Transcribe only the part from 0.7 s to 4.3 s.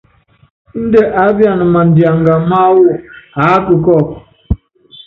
Índɛ aápiana madianga máwú aáka kɔ́ɔku.